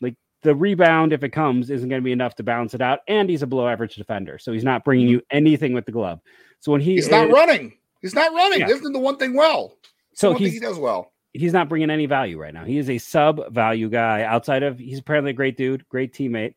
[0.00, 3.00] Like the rebound, if it comes, isn't going to be enough to balance it out.
[3.08, 4.38] And he's a below average defender.
[4.38, 6.20] So he's not bringing you anything with the glove.
[6.60, 7.74] So when he He's not is- running.
[8.00, 8.60] He's not running.
[8.60, 8.68] Yeah.
[8.68, 9.74] This is the one thing well.
[10.14, 11.12] so he does well.
[11.32, 12.64] he's not bringing any value right now.
[12.64, 16.54] He is a sub value guy outside of he's apparently a great dude, great teammate.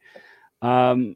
[0.61, 1.15] Um,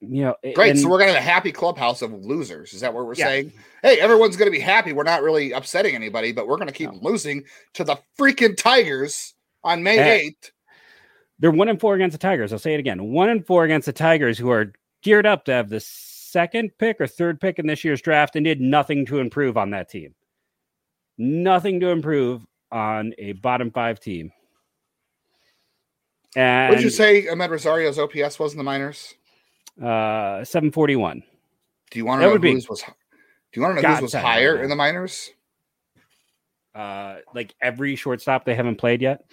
[0.00, 0.70] you know, Great.
[0.70, 2.72] and- so we're gonna have a happy clubhouse of losers.
[2.72, 3.26] Is that what we're Yeah.
[3.26, 3.52] saying?
[3.82, 4.92] Hey, everyone's gonna be happy.
[4.92, 9.82] We're not really upsetting anybody, but we're gonna keep losing to the freaking Tigers on
[9.82, 10.52] May eighth.
[11.38, 12.52] they're one and four against the Tigers.
[12.52, 15.52] I'll say it again: one and four against the Tigers, who are geared up to
[15.52, 19.18] have the second pick or third pick in this year's draft, and did nothing to
[19.18, 20.14] improve on that team.
[21.18, 24.32] Nothing to improve on a bottom five team.
[26.36, 29.14] And What did you say Amed Rosario's OPS was in the minors?
[29.82, 31.22] Uh, seven forty one.
[31.90, 32.66] Do you want That to know would be- was?
[32.82, 35.30] Do you want to know God, whose was higher in the minors?
[36.74, 39.24] Uh, like every shortstop they haven't played yet.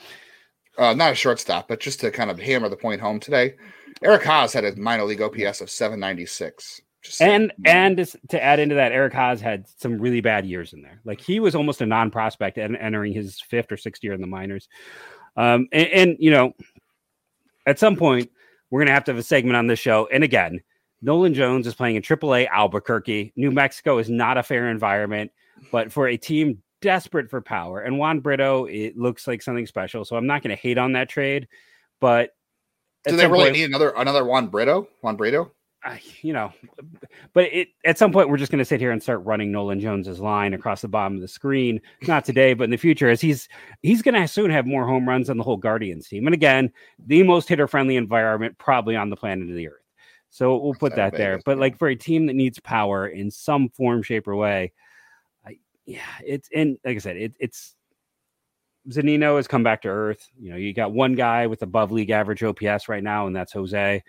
[0.77, 3.55] Uh, not a shortstop, but just to kind of hammer the point home today.
[4.01, 6.81] Eric Haase had a minor league OPS of 796.
[7.03, 10.73] Just And and this- to add into that, Eric Haase had some really bad years
[10.73, 10.99] in there.
[11.05, 14.27] Like he was almost a non-prospect and entering his fifth or sixth year in the
[14.27, 14.67] minors.
[15.35, 16.53] Um, and, and you know,
[17.67, 18.31] at some point
[18.69, 20.07] we're gonna have to have a segment on this show.
[20.11, 20.61] And again,
[21.01, 23.33] Nolan Jones is playing in AAA Albuquerque.
[23.35, 25.31] New Mexico is not a fair environment,
[25.71, 30.05] but for a team desperate for power, and Juan Brito, it looks like something special.
[30.05, 31.47] So I'm not gonna hate on that trade,
[31.99, 32.35] but
[33.05, 34.87] do they really point- need another another Juan Brito?
[35.01, 35.51] Juan Brito?
[35.87, 36.51] I- you know,
[37.33, 39.79] but it at some point we're just going to sit here and start running Nolan
[39.79, 41.79] Jones's line across the bottom of the screen.
[42.07, 43.47] Not today, but in the future, as he's
[43.81, 46.27] he's going to soon have more home runs than the whole Guardians team.
[46.27, 46.71] And again,
[47.05, 49.81] the most hitter friendly environment probably on the planet of the Earth.
[50.29, 51.39] So we'll put that there.
[51.45, 54.73] But like for a team that needs power in some form, shape, or way,
[55.45, 57.75] I, yeah, it's and like I said, it, it's
[58.89, 60.27] Zunino has come back to earth.
[60.39, 63.53] You know, you got one guy with above league average OPS right now, and that's
[63.53, 64.03] Jose.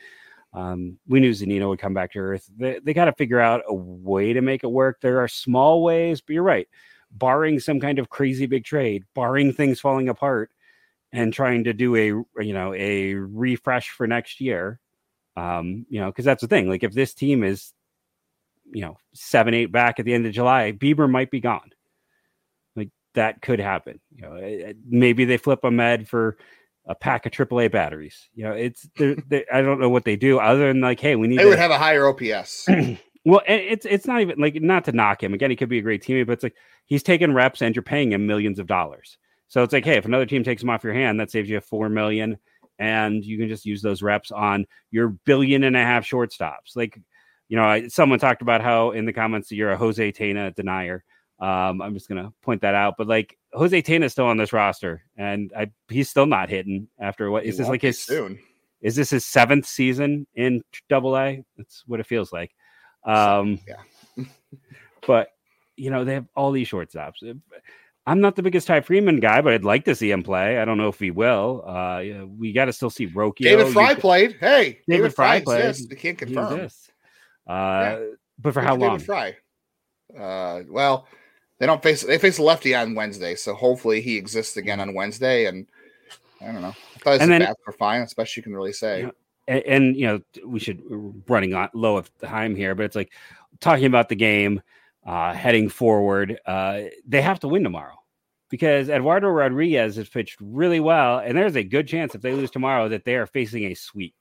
[0.59, 2.51] Um, we knew Zunino would come back to earth.
[2.59, 5.01] They, they got to figure out a way to make it work.
[5.01, 6.67] There are small ways, but you're right.
[7.13, 10.51] Barring some kind of crazy big trade, barring things falling apart,
[11.13, 12.07] and trying to do a
[12.45, 14.81] you know a refresh for next year.
[15.37, 16.69] Um, you know, because that's the thing.
[16.69, 17.73] Like if this team is,
[18.73, 21.71] you know, seven eight back at the end of July, Bieber might be gone.
[22.75, 24.01] Like that could happen.
[24.13, 26.37] You know, eh, eh, maybe they flip Amed for
[26.89, 28.29] a pack of AAA batteries.
[28.35, 31.15] You know, it's they're, they I don't know what they do other than like, hey,
[31.15, 32.67] we need They to would have a higher OPS.
[33.25, 35.51] well, it's it's not even like not to knock him again.
[35.51, 38.13] He could be a great teammate, but it's like he's taking reps and you're paying
[38.13, 39.19] him millions of dollars.
[39.49, 41.61] So it's like, hey, if another team takes him off your hand, that saves you
[41.61, 42.39] four million,
[42.79, 46.75] and you can just use those reps on your billion and a half shortstops.
[46.75, 46.99] Like,
[47.49, 51.05] you know, I, someone talked about how in the comments you're a Jose Tena denier.
[51.41, 54.53] Um, I'm just gonna point that out, but like Jose Tena is still on this
[54.53, 58.39] roster, and I, he's still not hitting after what He is this like his soon?
[58.81, 61.45] is this his seventh season in Double A?
[61.57, 62.51] That's what it feels like.
[63.05, 64.25] Um, yeah.
[65.07, 65.29] but
[65.77, 67.15] you know they have all these shortstops.
[68.07, 70.59] I'm not the biggest Ty Freeman guy, but I'd like to see him play.
[70.59, 71.63] I don't know if he will.
[71.67, 72.03] Uh,
[72.39, 73.41] we got to still see Roki.
[73.41, 74.37] David Fry played.
[74.41, 75.87] Hey, David Fry Fry exists.
[75.87, 75.91] played.
[75.97, 76.53] We can't He confirm.
[76.61, 76.91] exists.
[77.47, 77.99] Uh,
[78.39, 78.99] But for how David long?
[79.01, 79.37] Fry.
[80.19, 81.07] Uh, well,
[81.59, 85.47] they don't face they face lefty on Wednesday, so hopefully he exists again on Wednesday.
[85.47, 85.67] And
[86.41, 86.69] I don't know.
[86.95, 88.01] I thought his And then- bats were fine.
[88.01, 89.11] That's best you can really say.
[89.49, 92.95] And, and you know we should we're running on low of time here but it's
[92.95, 93.11] like
[93.61, 94.61] talking about the game
[95.07, 97.95] uh heading forward uh they have to win tomorrow
[98.51, 102.51] because eduardo rodriguez has pitched really well and there's a good chance if they lose
[102.51, 104.15] tomorrow that they are facing a sweep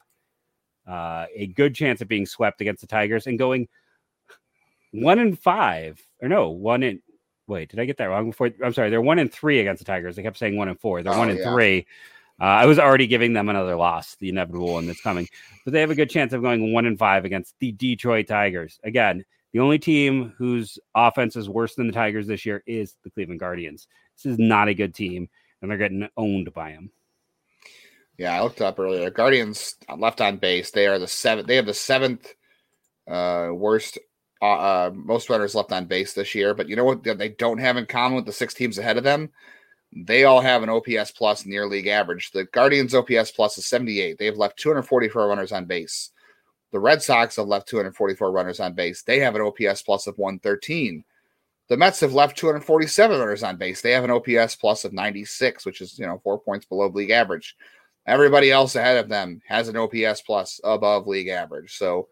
[0.87, 3.67] uh a good chance of being swept against the tigers and going
[4.91, 7.01] one in five or no one in
[7.47, 9.85] wait did i get that wrong before i'm sorry they're one in three against the
[9.85, 11.51] tigers they kept saying one in four they're Oh, one in yeah.
[11.51, 11.85] three
[12.39, 15.27] uh, I was already giving them another loss, the inevitable one that's coming,
[15.65, 18.79] but they have a good chance of going one and five against the Detroit Tigers.
[18.83, 23.09] Again, the only team whose offense is worse than the Tigers this year is the
[23.09, 23.87] Cleveland Guardians.
[24.15, 25.29] This is not a good team,
[25.61, 26.91] and they're getting owned by them.
[28.19, 29.09] Yeah, I looked up earlier.
[29.09, 30.69] Guardians left on base.
[30.69, 31.47] They are the seventh.
[31.47, 32.33] They have the seventh
[33.09, 33.97] uh, worst,
[34.41, 36.53] uh, uh, most runners left on base this year.
[36.53, 37.03] But you know what?
[37.03, 39.29] They don't have in common with the six teams ahead of them.
[39.95, 42.31] They all have an OPS plus near league average.
[42.31, 44.17] The Guardians OPS plus is 78.
[44.17, 46.11] They have left 244 runners on base.
[46.71, 49.01] The Red Sox have left 244 runners on base.
[49.01, 51.03] They have an OPS plus of 113.
[51.69, 53.81] The Mets have left 247 runners on base.
[53.81, 57.09] They have an OPS plus of 96, which is you know four points below league
[57.11, 57.55] average.
[58.05, 61.75] Everybody else ahead of them has an OPS plus above league average.
[61.77, 62.07] So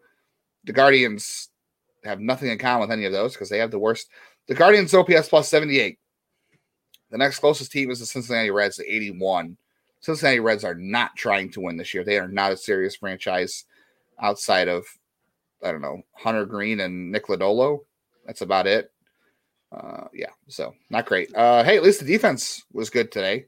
[0.64, 1.48] the Guardians
[2.06, 4.08] have nothing in common with any of those because they have the worst.
[4.46, 5.98] The Guardians OPS plus 78.
[7.10, 9.56] The next closest team is the Cincinnati Reds at 81.
[10.00, 12.04] Cincinnati Reds are not trying to win this year.
[12.04, 13.64] They are not a serious franchise
[14.20, 14.86] outside of,
[15.62, 17.80] I don't know, Hunter Greene and Nick Lodolo.
[18.24, 18.92] That's about it.
[19.72, 21.34] Uh, yeah, so not great.
[21.34, 23.46] Uh, hey, at least the defense was good today.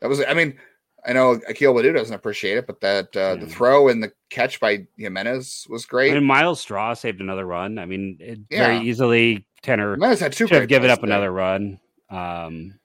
[0.00, 0.58] That was, I mean,
[1.04, 4.60] I know Akil Baddoo doesn't appreciate it, but that uh, the throw and the catch
[4.60, 6.16] by Gimenez was great.
[6.16, 7.78] And Myles Straw saved another run.
[7.78, 8.66] I mean, it Yeah.
[8.68, 11.12] very easily Tenor Gimenez had two should have given up today.
[11.12, 11.80] another run.
[12.08, 12.78] Um,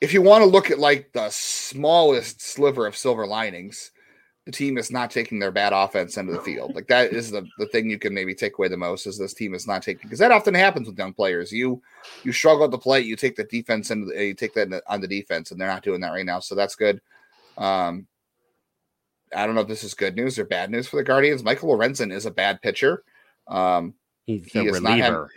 [0.00, 3.90] if you want to look at like the smallest sliver of silver linings,
[4.46, 6.74] the team is not taking their bad offense into the field.
[6.74, 9.34] Like that is the, the thing you can maybe take away the most is this
[9.34, 11.52] team is not taking because that often happens with young players.
[11.52, 11.82] You
[12.24, 15.08] you struggle at the plate, you take the defense and you take that on the
[15.08, 16.40] defense, and they're not doing that right now.
[16.40, 17.00] So that's good.
[17.58, 18.06] Um,
[19.34, 21.44] I don't know if this is good news or bad news for the Guardians.
[21.44, 23.04] Michael Lorenzen is a bad pitcher.
[23.46, 23.94] Um,
[24.26, 25.30] he's He a is not having- reliever.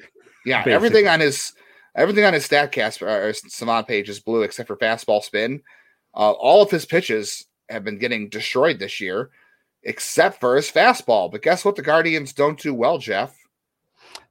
[0.46, 0.74] yeah, Basically.
[0.74, 1.54] everything on his
[1.96, 5.62] everything on his Statcast or, or Savant page is blue except for fastball spin.
[6.16, 9.30] Uh, all of his pitches have been getting destroyed this year,
[9.84, 11.32] except for his fastball.
[11.32, 11.76] But guess what?
[11.76, 13.36] The Guardians don't do well, Jeff.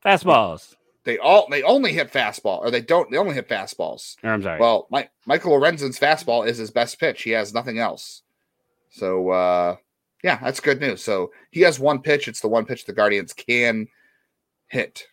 [0.05, 0.75] Fastballs.
[1.05, 3.11] They all they only hit fastball, or they don't.
[3.11, 4.17] They only hit fastballs.
[4.23, 4.61] Or, I'm sorry.
[4.61, 7.23] Well, my, Michael Lorenzen's fastball is his best pitch.
[7.23, 8.23] He has nothing else.
[8.91, 9.77] So uh,
[10.23, 11.03] yeah, that's good news.
[11.03, 12.29] So he has one pitch.
[12.29, 13.89] It's the one pitch the Guardians can
[14.69, 15.05] hit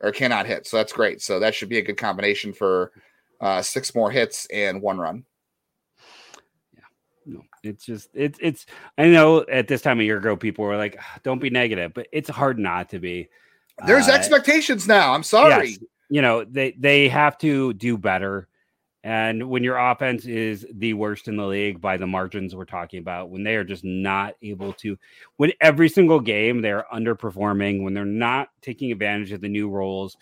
[0.00, 0.66] or cannot hit.
[0.66, 1.22] So that's great.
[1.22, 2.90] So that should be a good combination for
[3.40, 5.24] uh, six more hits and one run.
[6.74, 6.80] Yeah,
[7.24, 8.66] no, it's just it's it's.
[8.98, 11.92] I know at this time of year ago, people were like, "Ah, "Don't be negative,"
[11.94, 13.28] but it's hard not to be.
[13.84, 15.12] There's Uh, expectations now.
[15.12, 15.68] I'm sorry.
[15.68, 18.48] yes, you know they they have to do better,
[19.04, 23.00] and when your offense is the worst in the league by the margins we're talking
[23.00, 24.96] about, when they are just not able to,
[25.36, 30.16] when every single game they're underperforming, when they're not taking advantage of the new roles.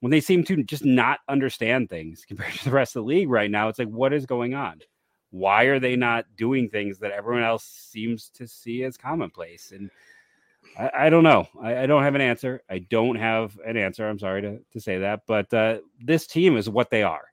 [0.00, 3.30] When they seem to just not understand things compared to the rest of the league
[3.30, 4.80] right now, it's like, what is going on?
[5.32, 9.72] why are they not doing things that everyone else seems to see as commonplace?
[9.74, 9.90] And
[10.78, 11.46] I, I don't know.
[11.60, 12.62] I, I don't have an answer.
[12.70, 14.08] I don't have an answer.
[14.08, 17.24] I'm sorry to, to say that, but uh, this team is what they are.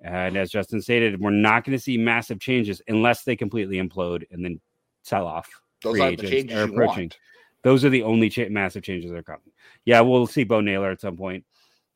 [0.00, 4.24] And as Justin stated, we're not going to see massive changes unless they completely implode
[4.30, 4.60] and then
[5.02, 5.48] sell off.
[5.82, 7.04] Those aren't the changes are you approaching.
[7.04, 7.18] want.
[7.62, 9.50] Those are the only cha- massive changes that are coming.
[9.84, 11.44] Yeah, we'll see Bo Naylor at some point.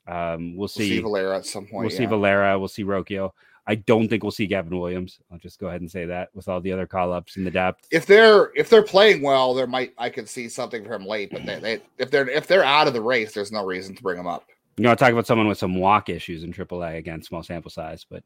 [0.08, 0.96] Um, we'll We'll see.
[0.96, 1.82] see Valera at some point.
[1.86, 2.06] We'll see.
[2.06, 2.58] Valera.
[2.58, 3.30] We'll see Rocchio.
[3.70, 5.20] I don't think we'll see Gavin Williams.
[5.30, 7.52] I'll just go ahead and say that with all the other call ups in the
[7.52, 7.86] depth.
[7.92, 11.30] if they're if they're playing well, there might I could see something from late.
[11.30, 14.02] But they, they if they're if they're out of the race, there's no reason to
[14.02, 14.44] bring them up.
[14.76, 18.04] You know, talk about someone with some walk issues in AAA again, small sample size,
[18.10, 18.24] but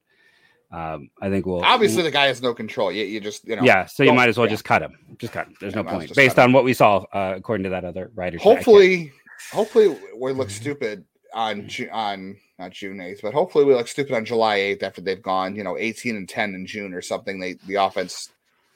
[0.72, 2.90] Um, I think we'll obviously the guy has no control.
[2.90, 4.52] You, you just you know yeah, so you might as well yeah.
[4.52, 4.96] just cut him.
[5.18, 5.54] Just cut him.
[5.60, 6.48] There's Yeah, no well point based cut him.
[6.48, 8.38] on what we saw uh, according to that other writer.
[8.38, 9.12] hopefully
[9.52, 14.24] hopefully we look stupid on on not June 8th, but hopefully we look stupid on
[14.24, 17.40] July 8th after they've gone, you know, 18 and 10 in June or something.
[17.40, 18.30] They the offense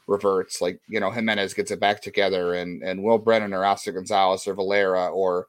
[0.07, 3.93] reverts, like you know, Gimenez gets it back together and and Will Brennan or Oscar
[3.93, 5.47] Gonzalez or Valera or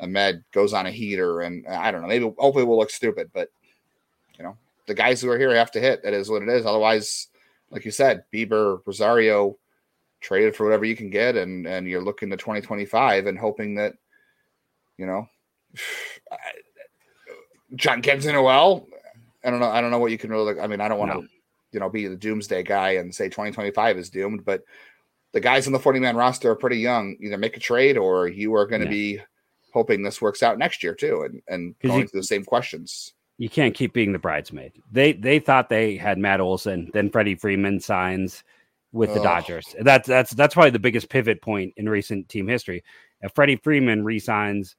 [0.00, 3.30] Amed goes on a heater and uh, I don't know, maybe hopefully we'll look stupid,
[3.34, 3.50] but
[4.38, 4.56] you know,
[4.86, 6.02] the guys who are here have to hit.
[6.02, 6.64] That is what it is.
[6.64, 7.28] Otherwise,
[7.70, 9.58] like you said, Bieber, Rosario,
[10.20, 13.94] traded for whatever you can get, and and you're looking to 2025 and hoping that
[14.96, 15.28] you know
[17.76, 18.86] Jhonkensy Noel.
[19.44, 19.70] I don't know.
[19.70, 20.58] I don't know what you can really.
[20.60, 21.26] I mean, I don't want to, No.
[21.72, 24.62] you know, be the doomsday guy and say 2025 is doomed, but
[25.32, 27.16] the guys on the 40 man roster are pretty young.
[27.20, 28.90] Either make a trade or you are going to Yeah.
[28.90, 29.20] be
[29.72, 33.12] hoping this works out next year too, and and going you- through the same questions.
[33.38, 34.72] you can't keep being the bridesmaid.
[34.90, 38.42] They they thought they had Matt Olson, then Freddie Freeman signs
[38.92, 39.24] with the Ugh.
[39.24, 39.76] Dodgers.
[39.80, 42.82] That's that's that's probably the biggest pivot point in recent team history.
[43.20, 44.74] If Freddie Freeman resigns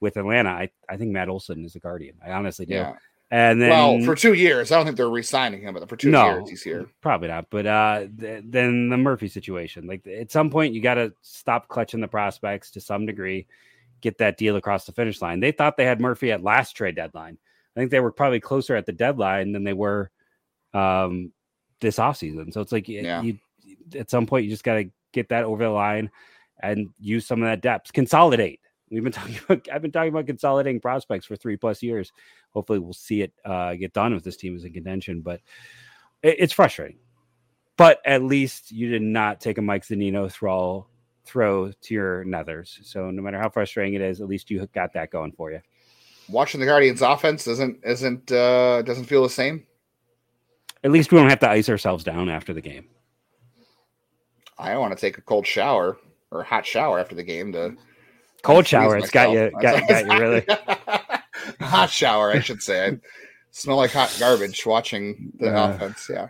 [0.00, 2.16] with Atlanta, I, I think Matt Olson is a guardian.
[2.24, 2.74] I honestly do.
[2.74, 2.94] Yeah.
[3.30, 6.10] And then well, for two years, I don't think they're re-signing him, but for two
[6.12, 6.26] No.
[6.26, 6.86] years he's here.
[7.00, 7.46] Probably not.
[7.50, 9.86] But uh, th- then the Murphy situation.
[9.88, 13.48] Like at some point, you got to stop clutching the prospects to some degree,
[14.00, 15.40] get that deal across the finish line.
[15.40, 17.36] They thought they had Murphy at last trade deadline.
[17.76, 20.10] I think they were probably closer at the deadline than they were
[20.72, 21.32] um,
[21.80, 22.52] this offseason.
[22.52, 23.22] So it's like Yeah.
[23.22, 23.38] you,
[23.98, 26.10] at some point, you just got to get that over the line
[26.62, 27.92] and use some of that depth.
[27.92, 28.60] Consolidate.
[28.90, 29.68] We've been talking about.
[29.72, 32.12] I've been talking about consolidating prospects for three plus years.
[32.50, 35.20] Hopefully, we'll see it uh, get done if this team is in contention.
[35.20, 35.40] But
[36.22, 36.98] it, it's frustrating.
[37.76, 40.86] But at least you did not take a Mike Zunino throw
[41.24, 42.78] throw to your nethers.
[42.84, 45.60] So no matter how frustrating it is, at least you got that going for you.
[46.28, 49.66] Watching the Guardians offense isn't isn't uh doesn't feel the same.
[50.84, 52.88] At least we don't have to ice ourselves down after the game.
[54.58, 55.98] I want to take a cold shower
[56.30, 57.76] or a hot shower after the game to
[58.46, 60.46] Cold shower, it's got you, got, got you really.
[61.60, 62.86] hot shower, I should say.
[62.88, 62.98] I
[63.50, 66.08] smell like hot garbage watching the Uh, offense.
[66.12, 66.28] Yeah.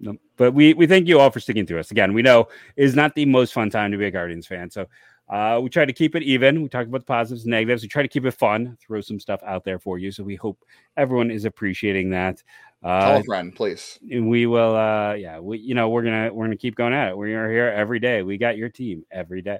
[0.00, 1.90] No, but we we thank you all for sticking through us.
[1.90, 4.86] Again, we know is not the most fun time to be a Guardians fan, so
[5.28, 6.62] uh, we try to keep it even.
[6.62, 7.82] We talk about the positives, and negatives.
[7.82, 10.12] We try to keep it fun, throw some stuff out there for you.
[10.12, 10.64] So we hope
[10.96, 12.42] everyone is appreciating that.
[12.82, 13.98] Tell Uh, a friend, please.
[14.08, 17.08] and we will uh yeah we you know we're gonna we're gonna keep going at
[17.08, 19.58] it we are here every day we got your team every day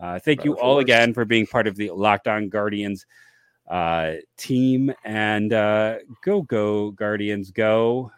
[0.00, 3.06] uh thank you all again for being part of the locked on guardians
[3.68, 4.92] uh team.
[5.04, 8.12] And uh go go guardians go